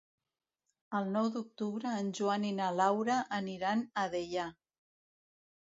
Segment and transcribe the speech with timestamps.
[0.99, 4.51] El nou d'octubre en Joan i na Laura aniran a Deià.